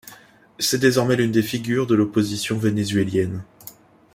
[0.57, 3.43] C'est désormais l'une des figures de l'opposition vénézuélienne.